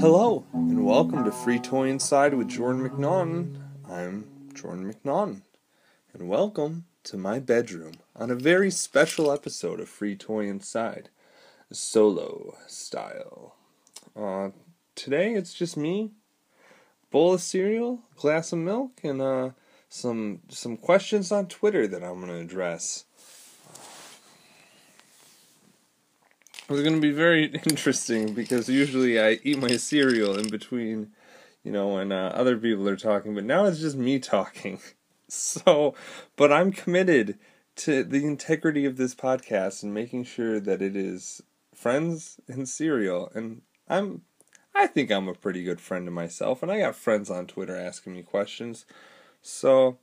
[0.00, 3.56] Hello, and welcome to Free Toy Inside with Jordan McNaughton.
[3.90, 5.42] I'm Jordan McNaughton,
[6.14, 11.08] and welcome to my bedroom on a very special episode of Free Toy Inside,
[11.72, 13.56] solo style.
[14.14, 14.50] Uh,
[14.94, 16.12] today it's just me,
[17.10, 19.50] bowl of cereal, glass of milk, and uh,
[19.92, 23.04] some some questions on Twitter that I'm going to address.
[26.70, 31.12] It's going to be very interesting because usually I eat my cereal in between,
[31.62, 34.80] you know, when uh, other people are talking, but now it's just me talking.
[35.34, 35.94] So,
[36.36, 37.38] but I'm committed
[37.76, 41.40] to the integrity of this podcast and making sure that it is
[41.74, 43.32] friends and cereal.
[43.34, 44.24] And I'm,
[44.74, 47.74] I think I'm a pretty good friend to myself, and I got friends on Twitter
[47.74, 48.84] asking me questions.
[49.42, 49.98] So,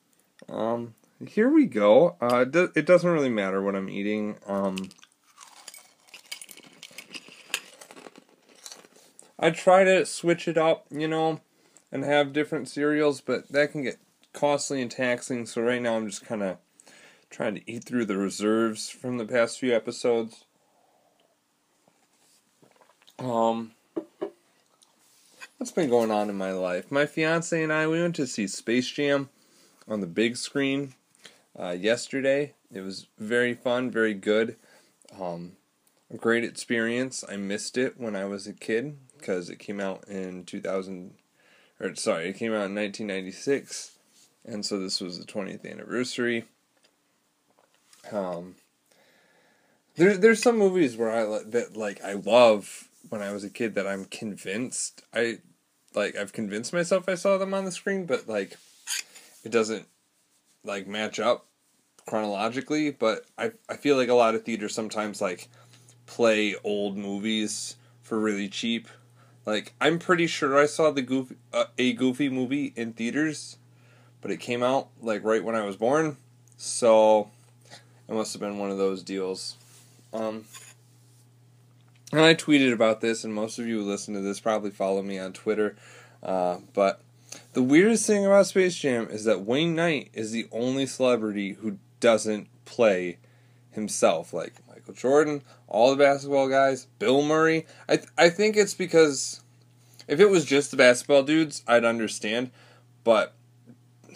[0.50, 2.16] um, here we go.
[2.22, 4.38] Uh, it doesn't really matter what I'm eating.
[4.46, 4.90] Um,
[9.40, 11.40] I try to switch it up, you know,
[11.92, 13.98] and have different cereals, but that can get
[14.34, 15.46] costly and taxing.
[15.46, 16.58] So right now I'm just kind of
[17.30, 20.44] trying to eat through the reserves from the past few episodes.
[23.18, 23.72] Um,
[25.60, 26.90] what's been going on in my life?
[26.90, 29.28] My fiance and I we went to see Space Jam
[29.90, 30.94] on the big screen
[31.60, 32.54] uh, yesterday.
[32.72, 34.56] It was very fun, very good.
[35.20, 35.58] Um,
[36.16, 37.26] great experience.
[37.28, 41.16] I missed it when I was a kid because it came out in 2000
[41.82, 43.98] or sorry, it came out in 1996
[44.46, 46.46] and so this was the 20th anniversary.
[48.14, 48.56] Um,
[49.98, 53.76] there, there's some movies where I that like I love when I was a kid
[53.76, 55.40] that I'm convinced I
[55.96, 58.58] like I've convinced myself I saw them on the screen, but like
[59.44, 59.86] it doesn't
[60.64, 61.46] like match up
[62.06, 62.92] chronologically.
[62.92, 65.48] But I I feel like a lot of theaters sometimes like
[66.06, 68.88] play old movies for really cheap.
[69.46, 73.58] Like I'm pretty sure I saw the goofy uh, a Goofy movie in theaters
[74.22, 76.18] but it came out like right when I was born,
[76.58, 77.30] so
[78.08, 79.56] it must have been one of those deals.
[80.14, 80.46] Um,
[82.12, 85.02] and I tweeted about this, and most of you who listen to this probably follow
[85.02, 85.76] me on Twitter.
[86.24, 87.02] Uh, but
[87.54, 91.78] the weirdest thing about Space Jam is that Wayne Knight is the only celebrity who
[92.00, 93.18] doesn't play
[93.72, 97.66] himself, like Michael Jordan, all the basketball guys, Bill Murray.
[97.88, 99.42] I th- I think it's because
[100.08, 102.52] if it was just the basketball dudes, I'd understand,
[103.04, 103.36] but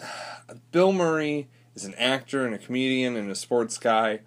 [0.72, 4.20] Bill Murray is an actor and a comedian and a sports guy.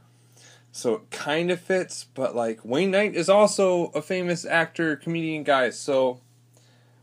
[0.78, 5.42] So it kind of fits, but like Wayne Knight is also a famous actor, comedian
[5.42, 5.72] guy.
[5.72, 6.22] So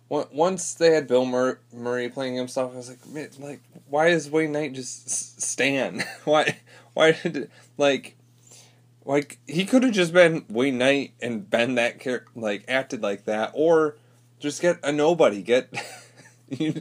[0.08, 4.74] once they had Bill Murray playing himself, I was like, like, why is Wayne Knight
[4.74, 6.04] just Stan?
[6.24, 6.58] why,
[6.92, 8.14] why did it, like,
[9.04, 13.24] like he could have just been Wayne Knight and been that character, like acted like
[13.24, 13.96] that, or
[14.38, 15.42] just get a nobody.
[15.42, 15.74] Get
[16.48, 16.74] you,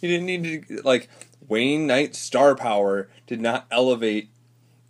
[0.00, 1.08] you didn't need to like
[1.48, 4.28] Wayne Knight's star power did not elevate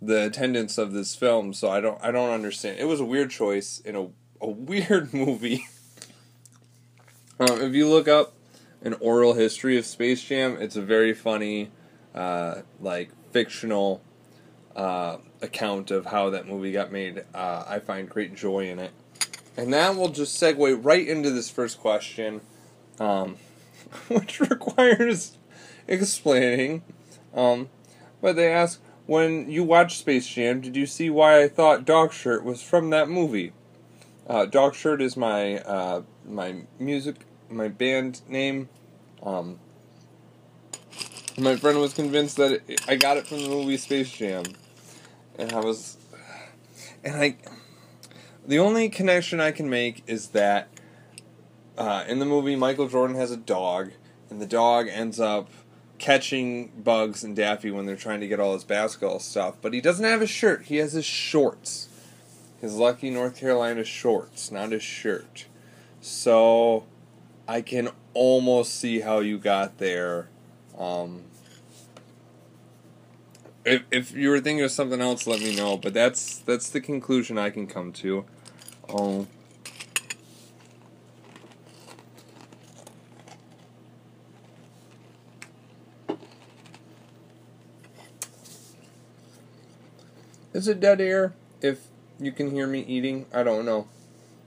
[0.01, 2.79] the attendance of this film, so I don't I don't understand.
[2.79, 4.07] It was a weird choice in a
[4.41, 5.67] a weird movie.
[7.39, 8.33] um, if you look up
[8.81, 11.69] an oral history of Space Jam, it's a very funny,
[12.15, 14.01] uh, like fictional
[14.75, 17.23] uh, account of how that movie got made.
[17.33, 18.91] Uh, I find great joy in it,
[19.57, 22.41] and that will just segue right into this first question,
[22.99, 23.37] um,
[24.07, 25.37] which requires
[25.87, 26.83] explaining.
[27.33, 27.69] Um,
[28.21, 32.13] but they ask, when you watched Space Jam, did you see why I thought Dog
[32.13, 33.53] Shirt was from that movie?
[34.27, 38.69] Uh, Dog Shirt is my uh, my music, my band name.
[39.23, 39.59] Um,
[41.39, 44.43] my friend was convinced that it, I got it from the movie Space Jam,
[45.39, 45.97] and I was,
[47.03, 47.37] and I,
[48.45, 50.69] the only connection I can make is that
[51.79, 53.89] uh, in the movie Michael Jordan has a dog,
[54.29, 55.49] and the dog ends up
[55.99, 59.57] catching Bugs and Daffy when they're trying to get all his basketball stuff.
[59.61, 61.87] But he doesn't have his shirt, he has his shorts.
[62.61, 65.45] His lucky North Carolina shorts, not his shirt.
[66.01, 66.85] So
[67.47, 70.27] I can almost see how you got there.
[70.77, 71.23] Um,
[73.63, 75.77] if, if you were thinking of something else, let me know.
[75.77, 78.25] But that's that's the conclusion I can come to.
[78.93, 79.27] Um,
[90.59, 91.87] Is it dead air if
[92.19, 93.27] you can hear me eating?
[93.33, 93.87] I don't know.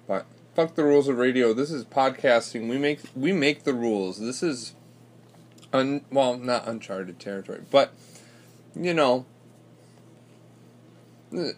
[0.06, 1.54] But fuck the rules of radio.
[1.54, 2.68] This is podcasting.
[2.68, 4.20] We make we make the rules.
[4.20, 4.74] This is
[5.72, 7.94] un well, not uncharted territory, but
[8.76, 9.24] you know,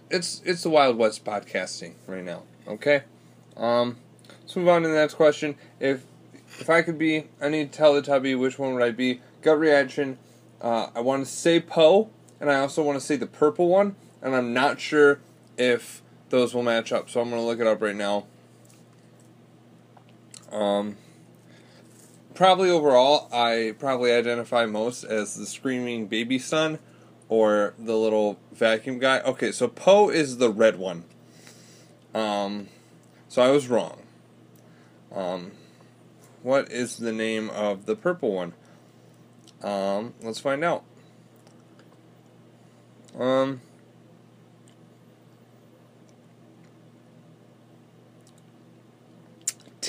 [0.09, 2.45] it's it's the Wild West podcasting right now.
[2.69, 3.03] Okay,
[3.57, 3.97] um,
[4.41, 5.57] let's move on to the next question.
[5.81, 6.05] If
[6.61, 9.21] if I could be any Teletubby, which one would I be?
[9.43, 10.17] Gut reaction.
[10.61, 12.09] Uh, I want to say Po,
[12.39, 15.21] and I also want to say the purple one, and I'm not sure
[15.57, 17.09] if those will match up.
[17.09, 18.27] So I'm gonna look it up right now.
[20.51, 20.97] Um,
[22.35, 26.79] probably overall, I probably identify most as the screaming baby son
[27.29, 29.21] or the little vacuum guy.
[29.21, 31.05] Okay, so Po is the red one.
[32.15, 32.69] Um,
[33.29, 34.01] so I was wrong.
[35.13, 35.53] Um,
[36.43, 38.55] what is the name of the purple one?
[39.63, 40.85] Um, let's find out.
[43.19, 43.61] Um,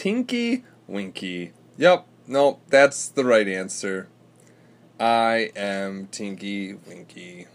[0.06, 1.52] Tinky Winky.
[1.78, 4.08] Yep, nope, that's the right answer.
[5.00, 7.48] I am Tinky Winky.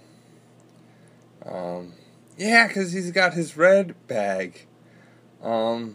[1.47, 1.93] Um,
[2.37, 4.67] yeah, because he's got his red bag.
[5.41, 5.95] Um,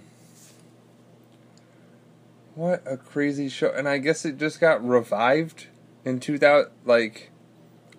[2.53, 3.73] what a crazy show.
[3.73, 5.67] And I guess it just got revived
[6.05, 7.31] in 2000, like,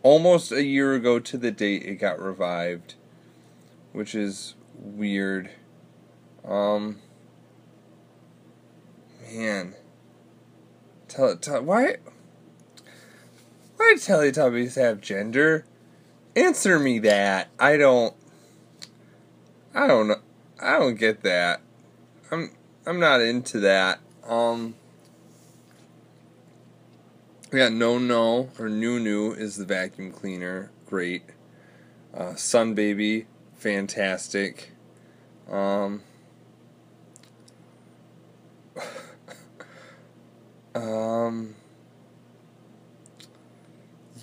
[0.02, 2.94] almost a year ago to the date it got revived,
[3.92, 5.50] which is weird.
[6.42, 7.02] Um,
[9.32, 9.74] man.
[11.08, 11.96] Tell, tell, why?
[13.76, 15.64] Why do Teletubbies have gender?
[16.34, 17.48] Answer me that.
[17.58, 18.14] I don't.
[19.74, 20.20] I don't know.
[20.60, 21.60] I don't get that.
[22.30, 22.50] I'm.
[22.86, 24.00] I'm not into that.
[24.26, 24.74] Um.
[27.50, 30.70] Got No No or Noo-Noo is the vacuum cleaner.
[30.86, 31.22] Great.
[32.12, 34.72] Uh, Sun Baby, fantastic.
[35.50, 36.02] Um.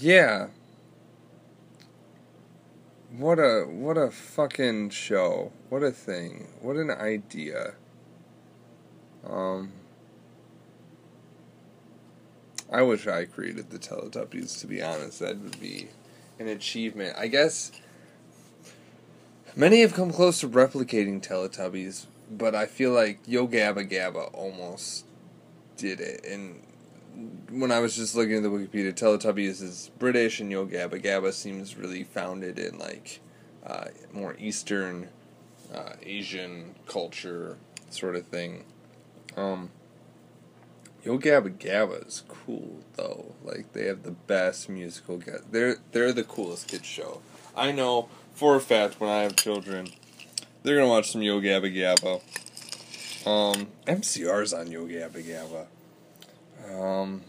[0.04, 0.48] Yeah.
[3.18, 5.54] What a what a fucking show.
[5.70, 6.50] What a thing.
[6.60, 7.76] What an idea.
[9.26, 9.72] Um
[12.70, 15.22] I wish I created the Teletubbies to be honest.
[15.22, 15.88] That would be
[16.38, 17.16] an achievement.
[17.18, 17.72] I guess
[19.56, 25.06] many have come close to replicating Teletubbies, but I feel like Yo Gabba Gabba almost
[25.78, 26.62] did it and
[27.50, 31.32] when I was just looking at the Wikipedia, Teletubbies is British, and Yo Gabba Gabba
[31.34, 33.20] seems really founded in like
[33.66, 35.10] uh, more Eastern
[35.74, 37.58] uh, Asian culture
[37.90, 38.66] sort of thing.
[39.38, 39.70] Um,
[41.04, 43.36] Yo Gabba Gabba is cool though.
[43.44, 45.18] Like they have the best musical.
[45.18, 47.22] Ga- they're they're the coolest kids show.
[47.56, 49.90] I know for a fact when I have children,
[50.64, 52.22] they're gonna watch some Yo Gabba Gabba.
[53.28, 55.68] Um, MCR's on Yo Gabba Gabba.
[56.72, 57.22] Um,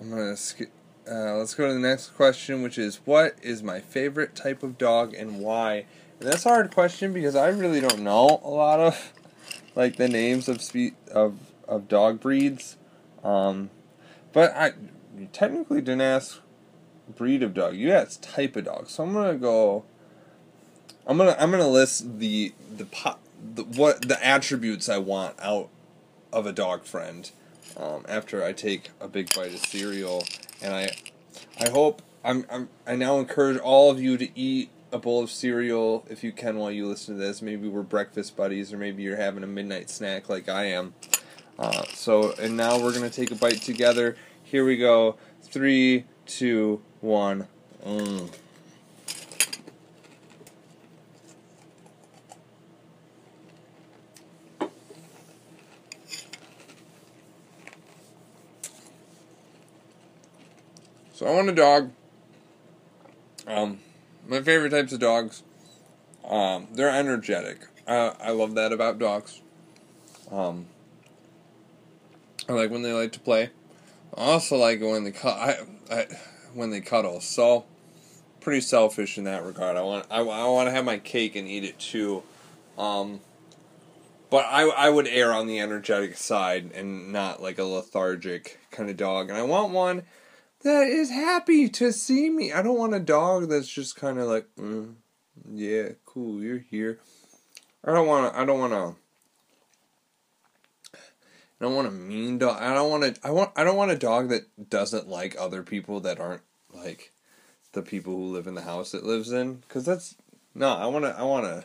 [0.00, 0.70] I'm gonna skip.
[1.10, 4.78] Uh, let's go to the next question, which is what is my favorite type of
[4.78, 5.86] dog and why?
[6.20, 9.12] And that's a hard question because I really don't know a lot of
[9.74, 12.76] like the names of spe- of of dog breeds.
[13.24, 13.70] Um,
[14.32, 14.72] but I
[15.32, 16.40] technically didn't ask
[17.16, 17.74] breed of dog.
[17.76, 18.88] You asked type of dog.
[18.88, 19.84] So I'm gonna go.
[21.06, 23.18] I'm gonna I'm gonna list the the, po-
[23.54, 25.68] the what the attributes I want out
[26.32, 27.30] of a dog friend
[27.76, 30.24] um, after I take a big bite of cereal,
[30.62, 30.90] and I,
[31.58, 35.30] I hope I'm, I'm I now encourage all of you to eat a bowl of
[35.30, 37.40] cereal if you can while you listen to this.
[37.40, 40.94] Maybe we're breakfast buddies, or maybe you're having a midnight snack like I am.
[41.58, 44.16] Uh, so, and now we're gonna take a bite together.
[44.42, 45.16] Here we go.
[45.42, 47.48] Three, two, one.
[47.86, 48.30] Mm.
[61.20, 61.90] So I want a dog.
[63.46, 63.80] Um,
[64.26, 65.42] my favorite types of dogs.
[66.26, 67.58] Um, they're energetic.
[67.86, 69.42] I love that about dogs.
[70.30, 70.64] Um,
[72.48, 73.50] I like when they like to play.
[74.16, 75.36] I also like when they cut.
[75.36, 75.56] I,
[75.94, 76.06] I,
[76.54, 77.20] when they cuddle.
[77.20, 77.66] So
[78.40, 79.76] pretty selfish in that regard.
[79.76, 82.22] I want I, I want to have my cake and eat it too.
[82.78, 83.20] Um,
[84.30, 88.88] but I I would err on the energetic side and not like a lethargic kind
[88.88, 89.28] of dog.
[89.28, 90.04] And I want one
[90.62, 92.52] that is happy to see me.
[92.52, 94.94] I don't want a dog that's just kind of like, mm,
[95.52, 96.98] yeah, cool, you're here.
[97.84, 98.38] I don't want to.
[98.38, 98.94] I don't want to.
[101.60, 102.60] I don't want a mean dog.
[102.60, 103.26] I don't want to.
[103.26, 103.52] I want.
[103.56, 107.12] I don't want a dog that doesn't like other people that aren't like
[107.72, 109.56] the people who live in the house it lives in.
[109.56, 110.14] Because that's
[110.54, 110.68] no.
[110.68, 111.18] I want to.
[111.18, 111.64] I want a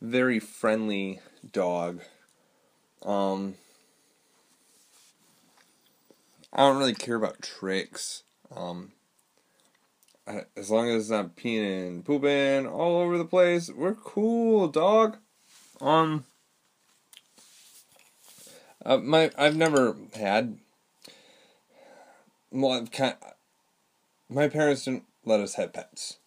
[0.00, 1.20] very friendly
[1.52, 2.00] dog.
[3.02, 3.56] Um.
[6.52, 8.22] I don't really care about tricks.
[8.54, 8.92] Um,
[10.56, 15.18] as long as it's not peeing and pooping all over the place, we're cool, dog.
[15.80, 16.24] Um,
[18.84, 20.58] uh, my I've never had.
[22.50, 23.16] Well, I've kind.
[24.28, 26.18] My parents didn't let us have pets,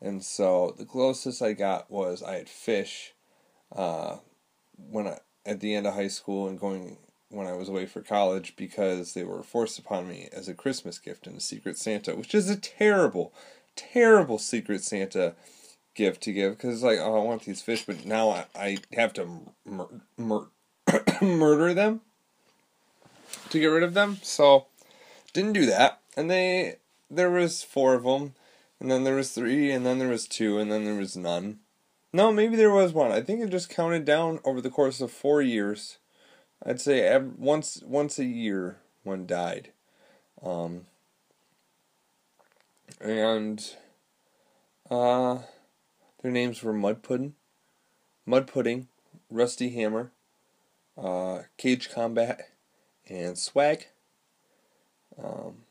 [0.00, 3.14] and so the closest I got was I had fish.
[3.74, 4.16] Uh,
[4.76, 6.98] when I at the end of high school and going
[7.30, 10.98] when I was away for college because they were forced upon me as a Christmas
[10.98, 13.32] gift and a Secret Santa, which is a terrible,
[13.76, 15.34] terrible Secret Santa
[15.94, 19.12] gift to give because like oh I want these fish, but now I, I have
[19.14, 20.48] to mur- mur-
[21.22, 22.00] murder them
[23.50, 24.18] to get rid of them.
[24.22, 24.66] So
[25.32, 26.76] didn't do that, and they
[27.10, 28.34] there was four of them,
[28.80, 31.58] and then there was three, and then there was two, and then there was none.
[32.12, 33.12] No, maybe there was one.
[33.12, 35.98] I think it just counted down over the course of four years.
[36.64, 39.72] I'd say every, once once a year one died,
[40.42, 40.86] um,
[43.00, 43.64] and
[44.90, 45.38] uh,
[46.22, 47.34] their names were Mud Pudding,
[48.26, 48.88] Mud Pudding,
[49.30, 50.10] Rusty Hammer,
[50.96, 52.50] uh, Cage Combat,
[53.08, 53.86] and Swag.
[55.22, 55.64] Um,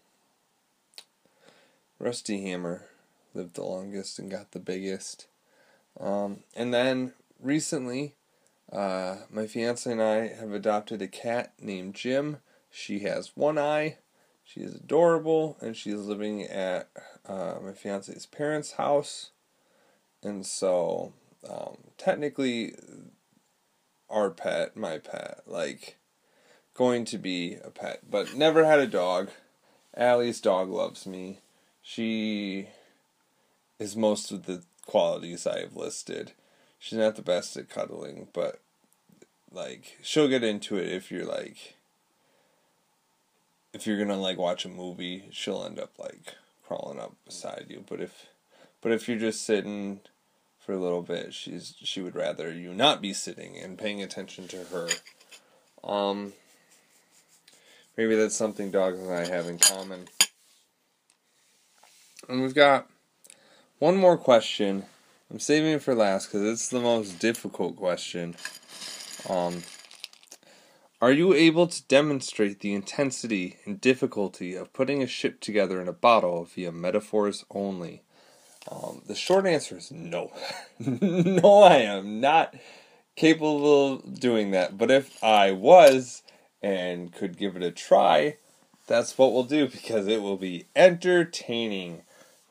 [2.00, 2.86] Rusty Hammer
[3.34, 5.28] lived the longest and got the biggest.
[6.00, 8.16] Um, and then recently,
[8.72, 12.38] uh, my fiance and I have adopted a cat named Jim.
[12.70, 13.98] She has one eye.
[14.44, 16.90] She is adorable, and she's living at
[17.26, 19.32] uh, my fiance's parents' house.
[20.24, 21.14] And so,
[21.50, 22.74] um, technically,
[24.10, 25.98] our pet, my pet, like,
[26.74, 29.32] going to be a pet, but never had a dog.
[29.96, 31.40] Allie's dog loves me.
[31.82, 32.70] She
[33.80, 36.34] is most of the qualities I have listed.
[36.80, 38.60] She's not the best at cuddling, but
[39.52, 41.76] like she'll get into it if you're like
[43.74, 47.84] if you're gonna like watch a movie, she'll end up like crawling up beside you.
[47.88, 48.28] But if
[48.82, 50.00] but if you're just sitting
[50.60, 54.48] for a little bit, she's she would rather you not be sitting and paying attention
[54.50, 54.90] to her.
[55.84, 56.34] Um
[57.96, 60.08] maybe that's something dogs and I have in common.
[62.30, 62.90] And we've got
[63.80, 64.86] one more question.
[65.30, 68.36] I'm saving it for last because it's the most difficult question.
[69.28, 69.64] Um,
[71.02, 75.90] are you able to demonstrate the intensity and difficulty of putting a ship together in
[75.90, 78.04] a bottle via metaphors only?
[78.72, 80.32] Um, the short answer is no.
[80.80, 82.56] no, I am not
[83.18, 84.78] capable of doing that.
[84.78, 86.24] But if I was
[86.62, 88.38] and could give it a try,
[88.88, 92.04] that's what we'll do because it will be entertaining.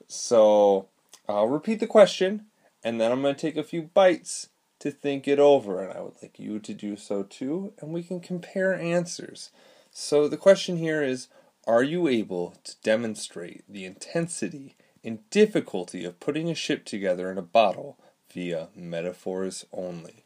[0.09, 0.89] So
[1.27, 2.45] I'll repeat the question
[2.87, 6.03] and then I'm going to take a few bites to think it over, and I
[6.03, 9.51] would like you to do so too, and we can compare answers.
[9.91, 11.27] So the question here is
[11.67, 17.39] Are you able to demonstrate the intensity and difficulty of putting a ship together in
[17.39, 17.99] a bottle
[18.33, 20.23] via metaphors only?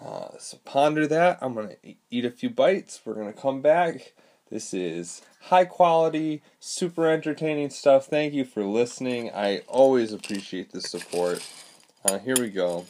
[0.00, 1.38] Uh, so ponder that.
[1.40, 3.00] I'm going to eat a few bites.
[3.04, 4.12] We're going to come back.
[4.48, 8.06] This is high quality, super entertaining stuff.
[8.06, 9.32] Thank you for listening.
[9.34, 11.42] I always appreciate the support.
[12.04, 12.84] Uh, here we go.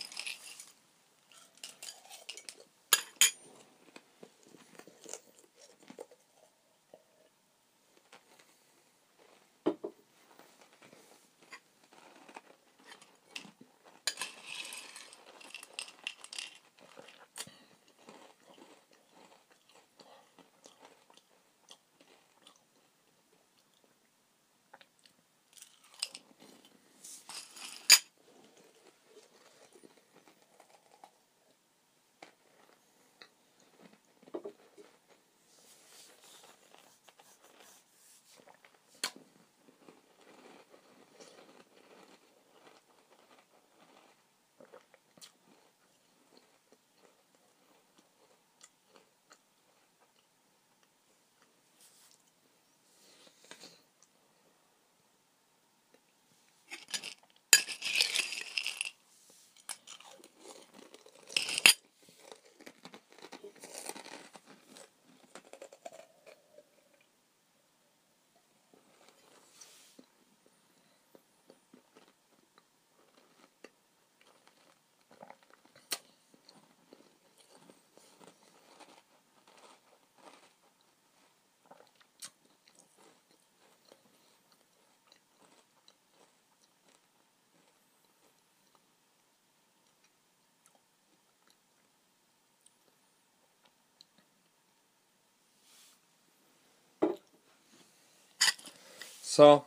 [99.34, 99.64] So,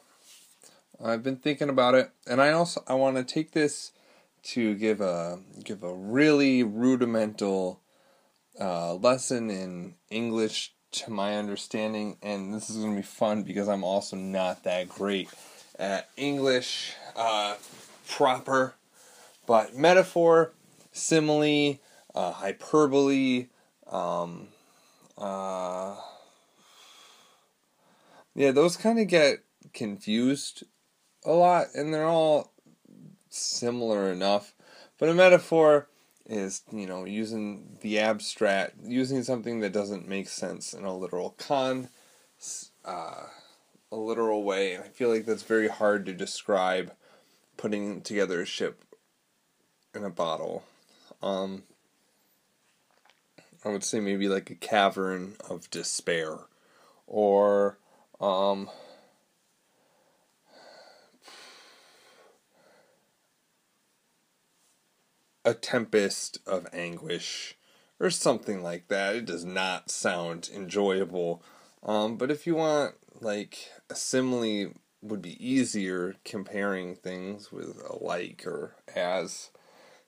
[1.03, 3.91] I've been thinking about it, and I also I want to take this
[4.43, 7.81] to give a give a really rudimental
[8.57, 13.67] uh, lesson in English to my understanding, and this is going to be fun because
[13.67, 15.27] I'm also not that great
[15.77, 17.55] at English uh,
[18.07, 18.73] proper,
[19.45, 20.53] but metaphor,
[20.93, 21.79] simile,
[22.15, 23.47] uh, hyperbole,
[23.91, 24.47] um,
[25.17, 25.97] uh,
[28.33, 29.43] yeah, those kind of get
[29.73, 30.63] confused
[31.25, 32.53] a lot, and they're all
[33.29, 34.53] similar enough.
[34.97, 35.87] But a metaphor
[36.25, 41.31] is, you know, using the abstract, using something that doesn't make sense in a literal
[41.37, 41.89] con,
[42.85, 43.25] uh,
[43.91, 44.73] a literal way.
[44.73, 46.93] And I feel like that's very hard to describe
[47.55, 48.83] putting together a ship
[49.93, 50.63] in a bottle.
[51.21, 51.63] Um,
[53.65, 56.37] I would say maybe like a cavern of despair,
[57.07, 57.77] or
[58.21, 58.69] um,
[65.47, 67.55] a tempest of anguish
[68.01, 69.15] or something like that.
[69.15, 71.41] It does not sound enjoyable.
[71.81, 78.03] Um, but if you want like a simile would be easier comparing things with a
[78.03, 79.51] like or as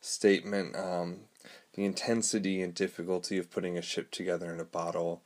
[0.01, 0.75] statement.
[0.75, 1.21] Um,
[1.73, 5.21] the intensity and difficulty of putting a ship together in a bottle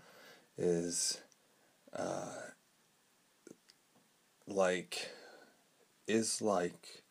[0.58, 1.22] is
[1.98, 2.52] uh,
[4.46, 5.10] like
[6.08, 7.03] is like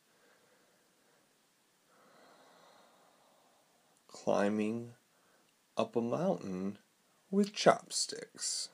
[4.22, 4.92] climbing
[5.76, 6.78] up a mountain
[7.30, 8.68] with chopsticks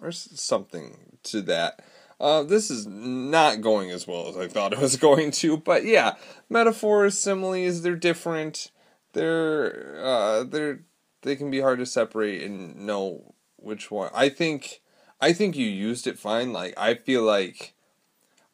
[0.00, 1.80] or something to that.
[2.20, 5.84] Uh, this is not going as well as I thought it was going to, but
[5.84, 6.14] yeah,
[6.48, 8.70] metaphors, similes, they're different.
[9.12, 10.80] They're uh, they're
[11.22, 14.10] they can be hard to separate and know which one.
[14.14, 14.82] I think
[15.20, 16.52] I think you used it fine.
[16.52, 17.74] Like I feel like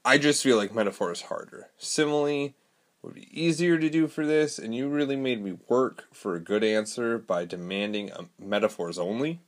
[0.04, 1.68] I just feel like metaphor is harder.
[1.76, 2.54] Simile
[3.02, 6.40] would be easier to do for this, and you really made me work for a
[6.40, 9.40] good answer by demanding metaphors only.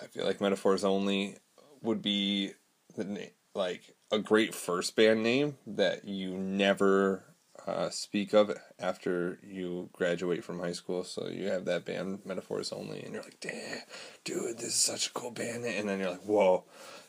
[0.00, 1.36] I feel like metaphors only
[1.82, 2.52] would be
[2.96, 7.24] the like a great first band name that you never
[7.66, 11.04] uh, speak of after you graduate from high school.
[11.04, 13.80] So you have that band, Metaphors Only, and you're like, damn,
[14.24, 15.64] dude, this is such a cool band.
[15.64, 16.64] And then you're like, whoa,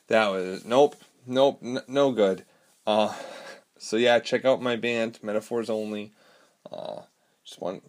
[0.08, 2.44] that was, nope, nope, n- no good.
[2.86, 3.14] Uh,
[3.80, 6.12] so yeah, check out my band, Metaphors Only.
[6.72, 7.02] Uh,
[7.44, 7.82] just one.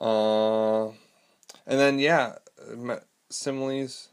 [0.00, 0.88] Uh,
[1.66, 2.36] and then yeah,
[3.30, 4.08] similes.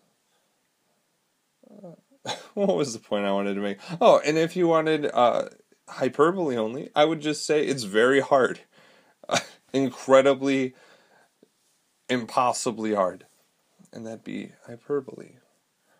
[1.69, 3.77] Uh, what was the point I wanted to make?
[4.01, 5.49] Oh, and if you wanted uh,
[5.87, 8.61] hyperbole only, I would just say it's very hard,
[9.73, 10.73] incredibly,
[12.09, 13.25] impossibly hard,
[13.91, 15.35] and that'd be hyperbole,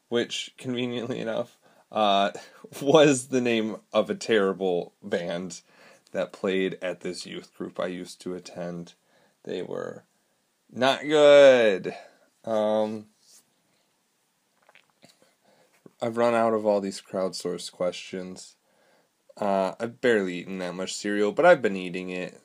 [0.09, 1.57] which conveniently enough
[1.91, 2.31] uh,
[2.81, 5.61] was the name of a terrible band
[6.11, 8.93] that played at this youth group I used to attend.
[9.43, 10.03] They were
[10.71, 11.93] not good.
[12.43, 13.07] Um,
[16.01, 18.55] I've run out of all these crowdsourced questions.
[19.39, 22.41] Uh, I've barely eaten that much cereal, but I've been eating it.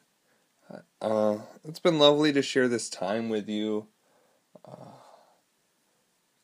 [1.01, 3.89] Uh, it's been lovely to share this time with you.
[4.65, 4.93] Uh,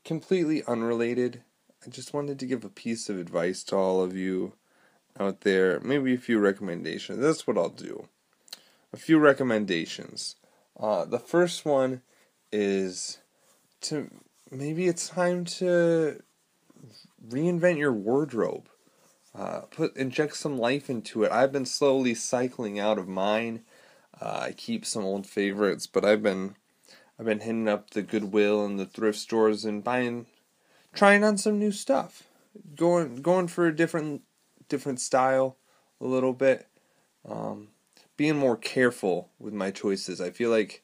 [0.05, 1.43] completely unrelated
[1.87, 4.55] I just wanted to give a piece of advice to all of you
[5.19, 5.79] out there.
[5.81, 7.21] Maybe a few recommendations.
[7.21, 8.09] That's what I'll do.
[8.93, 10.37] A few recommendations.
[10.79, 12.03] Uh, the first one
[12.51, 13.19] is
[13.83, 14.11] to
[14.51, 16.23] maybe it's time to
[17.29, 18.69] reinvent your wardrobe.
[19.35, 21.31] Uh, put inject some life into it.
[21.31, 23.63] I've been slowly cycling out of mine.
[24.21, 26.57] Uh, I keep some old favorites, but I've been
[27.19, 30.27] I've been hitting up the Goodwill and the thrift stores and buying
[30.95, 32.25] trying on some new stuff,
[32.75, 34.23] going going for a different
[34.69, 35.57] different style
[36.01, 36.67] a little bit,
[37.29, 37.69] um,
[38.17, 40.21] being more careful with my choices.
[40.21, 40.83] I feel like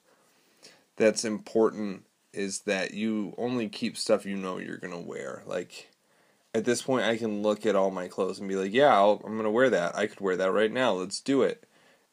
[0.96, 2.04] that's important.
[2.32, 5.44] Is that you only keep stuff you know you're gonna wear.
[5.46, 5.90] Like
[6.52, 9.10] at this point, I can look at all my clothes and be like, yeah, i
[9.10, 9.96] am gonna wear that.
[9.96, 10.92] I could wear that right now.
[10.92, 11.64] Let's do it.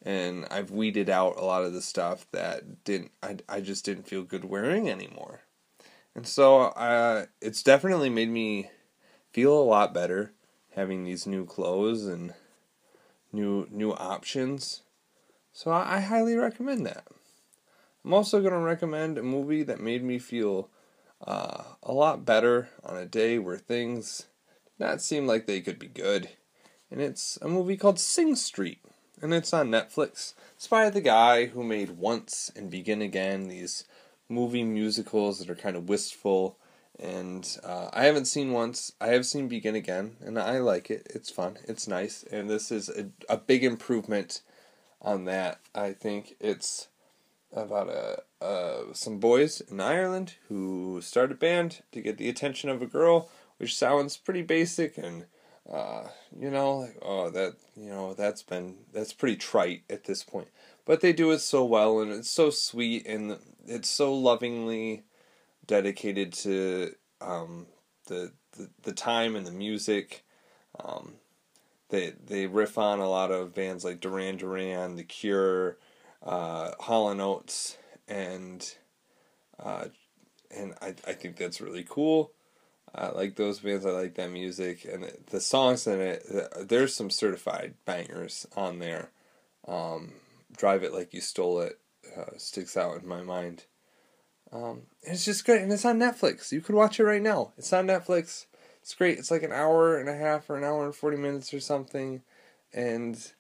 [0.04, 3.12] And I've weeded out a lot of the stuff that didn't.
[3.22, 5.42] I I just didn't feel good wearing anymore.
[6.16, 8.70] And so uh, it's definitely made me
[9.32, 10.34] feel a lot better
[10.76, 12.34] having these new clothes and
[13.32, 14.82] new new options.
[15.54, 17.08] So I, I highly recommend that.
[18.04, 20.70] I'm also going to recommend a movie that made me feel
[21.26, 24.26] uh, a lot better on a day where things
[24.78, 26.30] did not seem like they could be good.
[26.90, 28.80] And it's a movie called Sing Street.
[29.22, 30.34] And it's on Netflix.
[30.56, 33.86] It's by the guy who made Once and Begin Again, these
[34.32, 36.58] movie musicals that are kind of wistful
[37.02, 38.94] and uh, I haven't seen once.
[39.02, 41.08] I have seen Begin Again, and I like it.
[41.10, 41.58] It's fun.
[41.68, 44.42] It's nice, and this is a, a big improvement
[45.02, 45.60] on that.
[45.74, 46.90] I think it's
[47.54, 52.70] about a uh, some boys in Ireland who start a band to get the attention
[52.70, 55.26] of a girl, which sounds pretty basic and
[55.72, 56.04] uh,
[56.38, 60.48] you know oh that you know that's been that's pretty trite at this point,
[60.86, 65.04] but they do it so well and it's so sweet and it's so lovingly
[65.66, 67.68] dedicated to um,
[68.08, 70.24] the, the the time and the music.
[70.84, 71.14] Um,
[71.90, 75.78] they they riff on a lot of bands like Duran Duran, The Cure,
[76.24, 78.76] uh, Hall and Oates, and
[79.60, 79.86] uh,
[80.56, 82.34] and I I think that's really cool.
[82.94, 83.86] I like those bands.
[83.86, 86.26] I like that music and the songs in it.
[86.68, 89.12] There's some certified bangers on there.
[89.68, 90.14] Um,
[90.58, 91.81] Drive it like you stole it
[92.18, 93.66] uh, sticks out in my mind.
[94.52, 96.52] Um, it's just great, and it's on Netflix.
[96.52, 97.54] You could watch it right now.
[97.58, 98.46] It's on Netflix.
[98.82, 99.18] It's great.
[99.18, 102.22] It's like an hour and a half or an hour and forty minutes or something,
[102.74, 103.32] and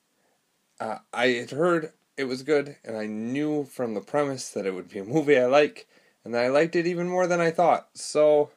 [0.79, 4.73] uh, I had heard it was good, and I knew from the premise that it
[4.73, 5.87] would be a movie I like,
[6.23, 7.89] and I liked it even more than I thought.
[7.93, 8.51] So,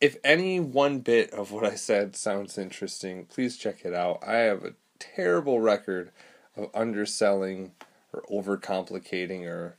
[0.00, 4.22] if any one bit of what I said sounds interesting, please check it out.
[4.26, 6.10] I have a terrible record
[6.56, 7.72] of underselling
[8.12, 9.76] or overcomplicating or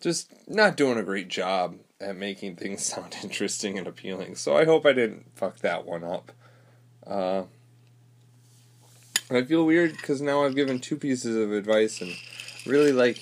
[0.00, 4.34] just not doing a great job at making things sound interesting and appealing.
[4.36, 6.32] So I hope I didn't fuck that one up.
[7.06, 7.44] Uh,
[9.30, 12.12] I feel weird because now I've given two pieces of advice and
[12.66, 13.20] really like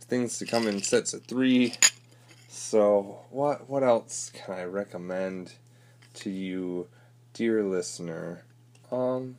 [0.00, 1.74] things to come in sets of three.
[2.48, 5.54] So what what else can I recommend
[6.14, 6.88] to you,
[7.32, 8.44] dear listener?
[8.92, 9.36] Um,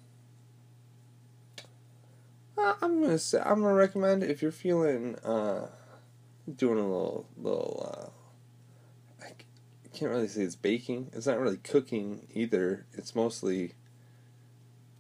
[2.58, 5.67] I'm gonna say I'm gonna recommend if you're feeling uh
[6.56, 7.91] doing a little little
[9.22, 11.10] uh, I can't really say it's baking.
[11.13, 12.86] It's not really cooking either.
[12.93, 13.74] It's mostly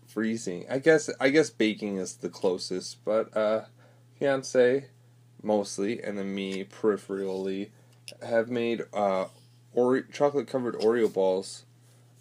[0.05, 0.65] freezing.
[0.69, 3.65] I guess I guess baking is the closest, but uh
[4.19, 4.87] fiance
[5.43, 7.69] mostly and then me peripherally
[8.25, 9.25] have made uh
[9.73, 11.65] or chocolate covered Oreo balls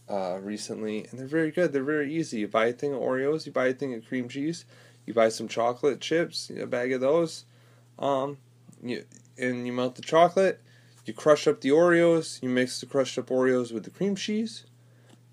[0.08, 1.72] uh recently and they're very good.
[1.72, 2.40] They're very easy.
[2.40, 4.64] You buy a thing of Oreos, you buy a thing of cream cheese,
[5.06, 7.44] you buy some chocolate chips, a bag of those.
[7.98, 8.38] Um
[8.82, 9.04] you
[9.38, 10.60] and you melt the chocolate.
[11.04, 12.42] You crush up the Oreos.
[12.42, 14.64] You mix the crushed up Oreos with the cream cheese.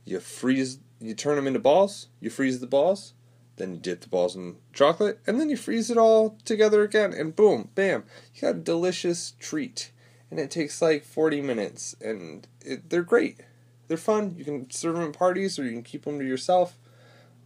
[0.06, 0.80] You freeze.
[1.00, 2.08] You turn them into balls.
[2.20, 3.14] You freeze the balls.
[3.56, 7.14] Then you dip the balls in chocolate, and then you freeze it all together again,
[7.14, 9.92] and boom, bam, you got a delicious treat.
[10.32, 13.42] And it takes like 40 minutes, and it, they're great.
[13.88, 14.34] They're fun.
[14.38, 16.80] You can serve them at parties, or you can keep them to yourself.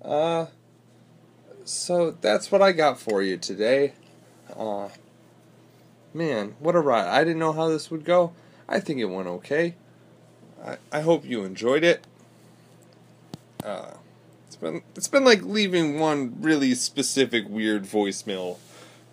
[0.01, 0.45] Uh,
[1.67, 3.93] so that's what I got for you today.
[4.55, 4.89] Uh,
[6.13, 7.07] man, what a ride.
[7.07, 8.33] I didn't know how this would go.
[8.67, 9.75] I think it went okay.
[10.63, 12.05] I, I hope you enjoyed it.
[13.63, 13.91] Uh,
[14.45, 18.57] it's been it's been like leaving one really specific weird voicemail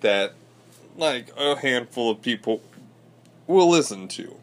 [0.00, 0.34] that
[0.96, 2.62] like a handful of people
[3.46, 4.36] will listen to.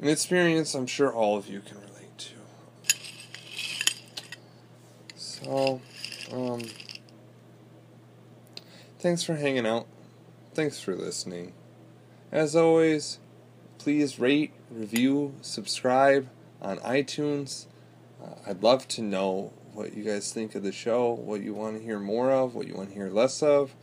[0.00, 2.30] An experience I'm sure all of you can relate to.
[5.42, 5.80] So,
[6.32, 6.62] um
[9.00, 9.86] Thanks for hanging out.
[10.54, 11.52] Thanks for listening.
[12.32, 13.20] As always,
[13.78, 16.28] please rate, review, subscribe
[16.60, 17.66] on iTunes.
[18.20, 21.76] Uh, I'd love to know what you guys think of the show, what you want
[21.78, 23.76] to hear more of, what you want to hear less of.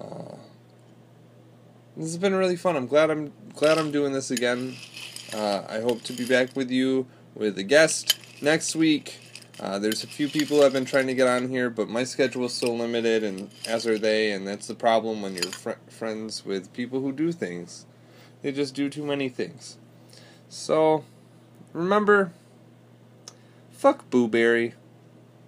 [0.00, 0.36] Uh,
[1.96, 2.76] this has been really fun.
[2.76, 4.76] I'm glad I'm glad I'm doing this again.
[5.34, 9.18] Uh, I hope to be back with you with a guest next week.
[9.60, 12.44] Uh, there's a few people I've been trying to get on here, but my schedule
[12.46, 16.44] is so limited, and as are they, and that's the problem when you're fr- friends
[16.44, 17.86] with people who do things.
[18.42, 19.78] They just do too many things.
[20.48, 21.04] So,
[21.72, 22.32] remember,
[23.70, 24.72] fuck Booberry,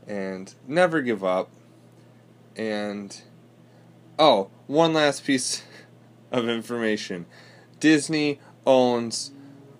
[0.06, 1.50] and never give up,
[2.54, 3.20] and,
[4.20, 5.62] oh, one last piece
[6.30, 7.26] of information.
[7.80, 9.32] Disney owns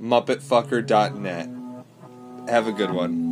[0.03, 1.49] MuppetFucker.net.
[2.49, 3.26] Have a good one.